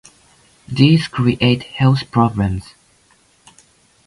These 0.67 1.07
create 1.07 1.61
health 1.61 2.09
problems. 2.09 2.73